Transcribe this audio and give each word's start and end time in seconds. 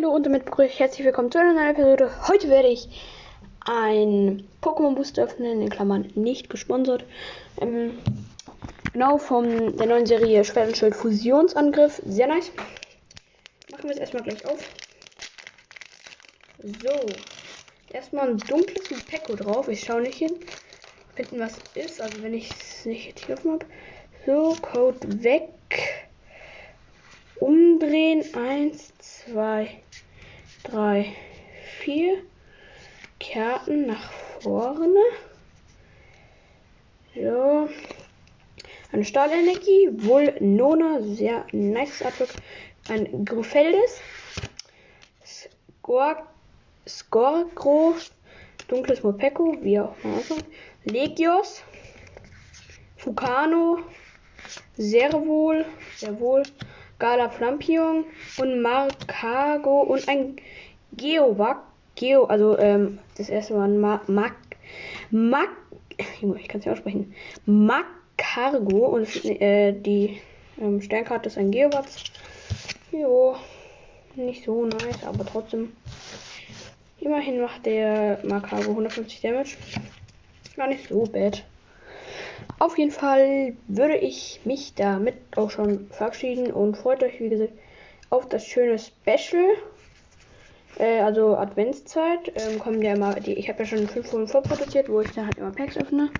Hallo 0.00 0.14
und 0.14 0.24
damit 0.24 0.46
begrüße 0.46 0.72
ich 0.72 0.80
herzlich 0.80 1.04
willkommen 1.04 1.30
zu 1.30 1.38
einer 1.38 1.52
neuen 1.52 1.76
Episode. 1.76 2.10
Heute 2.26 2.48
werde 2.48 2.68
ich 2.68 2.88
ein 3.60 4.48
Pokémon 4.62 4.94
Booster 4.94 5.24
öffnen, 5.24 5.60
in 5.60 5.68
Klammern 5.68 6.10
nicht 6.14 6.48
gesponsert. 6.48 7.04
Ähm, 7.60 7.98
genau 8.94 9.18
von 9.18 9.76
der 9.76 9.86
neuen 9.86 10.06
Serie 10.06 10.42
Schwert 10.44 10.68
und 10.68 10.76
Schild 10.78 10.96
Fusionsangriff. 10.96 12.00
Sehr 12.06 12.28
nice. 12.28 12.50
Machen 13.70 13.84
wir 13.84 13.90
es 13.90 13.98
erstmal 13.98 14.22
gleich 14.22 14.42
auf. 14.46 14.60
So. 16.62 17.06
Erstmal 17.92 18.30
ein 18.30 18.38
dunkles 18.38 19.04
Peko 19.04 19.34
drauf. 19.34 19.68
Ich 19.68 19.80
schaue 19.80 20.00
nicht 20.00 20.16
hin. 20.16 20.32
Finden, 21.14 21.40
was 21.40 21.58
ist. 21.74 22.00
Also 22.00 22.22
wenn 22.22 22.32
ich 22.32 22.50
es 22.50 22.86
nicht 22.86 23.26
hier 23.26 23.34
offen 23.34 23.52
habe. 23.52 23.66
So, 24.24 24.56
Code 24.62 25.22
weg 25.22 25.50
umdrehen. 27.40 28.24
Eins, 28.34 28.92
zwei, 28.98 29.82
drei, 30.70 31.12
vier. 31.80 32.22
Karten 33.18 33.86
nach 33.86 34.10
vorne. 34.40 35.00
So. 37.14 37.68
Eine 38.92 39.04
Stahlenergie. 39.04 39.88
Wohl 39.92 40.34
Nona. 40.40 41.02
Sehr 41.02 41.44
nice 41.52 42.02
Artwork. 42.02 42.30
Ein 42.88 43.24
Grufeldes. 43.24 44.00
Skor 45.24 46.26
Skorgro. 46.88 47.94
Dunkles 48.68 49.02
Mopeko. 49.02 49.56
Wie 49.60 49.78
auch 49.80 49.94
immer. 50.02 50.22
Legios. 50.84 51.62
Fukano. 52.96 53.80
Sehr 54.76 55.12
wohl. 55.12 55.66
Sehr 55.96 56.18
wohl. 56.18 56.42
Gala 57.00 57.30
Flampion 57.30 58.04
und 58.38 58.62
Marcago 58.62 59.80
und 59.80 60.06
ein 60.08 60.36
Geovac. 60.96 61.58
Geo, 61.96 62.24
also 62.24 62.56
ähm, 62.58 62.98
das 63.16 63.28
erste 63.28 63.54
war 63.54 63.64
ein 63.64 63.80
Mac. 63.80 64.06
Mac. 65.10 65.48
Ich 65.98 66.48
kann 66.48 66.60
es 66.60 66.66
nicht 66.66 66.70
aussprechen. 66.70 67.14
Macargo 67.44 68.86
und 68.86 69.24
äh, 69.24 69.72
die 69.72 70.20
ähm, 70.60 70.80
Sternkarte 70.80 71.28
ist 71.28 71.36
ein 71.36 71.50
Geowatz. 71.50 72.04
Jo, 72.92 73.36
nicht 74.14 74.44
so 74.44 74.64
nice, 74.64 75.04
aber 75.04 75.26
trotzdem. 75.26 75.72
Immerhin 77.00 77.40
macht 77.40 77.66
der 77.66 78.20
Macargo 78.24 78.70
150 78.70 79.20
Damage. 79.20 79.56
Gar 80.56 80.68
nicht 80.68 80.88
so 80.88 81.04
bad. 81.04 81.44
Auf 82.58 82.78
jeden 82.78 82.90
Fall 82.90 83.56
würde 83.68 83.96
ich 83.96 84.40
mich 84.44 84.74
damit 84.74 85.14
auch 85.36 85.50
schon 85.50 85.88
verabschieden 85.90 86.52
und 86.52 86.76
freut 86.76 87.02
euch, 87.02 87.20
wie 87.20 87.28
gesagt, 87.28 87.52
auf 88.10 88.28
das 88.28 88.44
schöne 88.44 88.78
Special. 88.78 89.54
Äh, 90.78 91.00
also 91.00 91.36
Adventszeit. 91.36 92.32
Ähm, 92.34 92.58
kommen 92.58 92.82
ja 92.82 92.94
immer 92.94 93.14
die. 93.14 93.34
Ich 93.34 93.48
habe 93.48 93.60
ja 93.60 93.66
schon 93.66 93.88
fünf 93.88 94.10
Folgen 94.10 94.28
vorproduziert, 94.28 94.88
wo 94.88 95.00
ich 95.00 95.10
dann 95.12 95.26
halt 95.26 95.38
immer 95.38 95.52
Packs 95.52 95.76
öffne. 95.76 96.10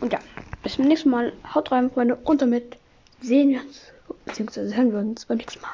Und 0.00 0.12
ja, 0.12 0.18
bis 0.62 0.74
zum 0.74 0.86
nächsten 0.86 1.10
Mal. 1.10 1.32
Haut 1.54 1.72
rein, 1.72 1.90
Freunde. 1.90 2.16
Und 2.24 2.42
damit 2.42 2.76
sehen 3.20 3.50
wir 3.50 3.60
uns, 3.60 3.92
beziehungsweise 4.24 4.76
hören 4.76 4.92
wir 4.92 5.00
uns 5.00 5.26
beim 5.26 5.38
nächsten 5.38 5.60
Mal. 5.60 5.70